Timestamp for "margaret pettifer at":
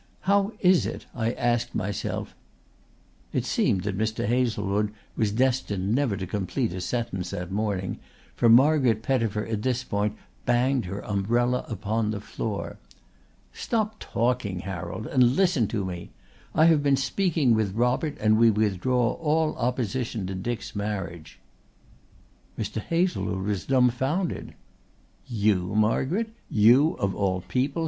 8.49-9.61